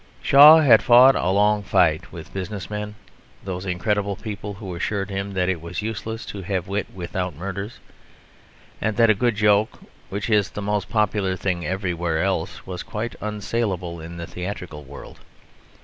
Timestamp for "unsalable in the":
13.21-14.25